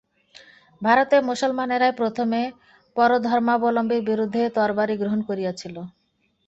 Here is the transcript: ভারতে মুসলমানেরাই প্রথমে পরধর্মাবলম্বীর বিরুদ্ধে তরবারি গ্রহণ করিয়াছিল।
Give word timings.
ভারতে 0.81 1.15
মুসলমানেরাই 1.29 1.93
প্রথমে 1.99 2.41
পরধর্মাবলম্বীর 2.95 4.01
বিরুদ্ধে 4.09 4.41
তরবারি 4.57 4.95
গ্রহণ 5.01 5.19
করিয়াছিল। 5.29 5.75